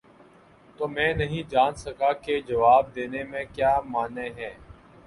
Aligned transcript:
تو 0.77 0.87
میں 0.87 1.13
نہیں 1.13 1.43
جان 1.49 1.75
سکا 1.75 2.11
کہ 2.23 2.39
جواب 2.47 2.93
دینے 2.95 3.23
میں 3.23 3.43
کیا 3.53 3.79
مانع 3.85 4.27
ہے؟ 4.37 4.53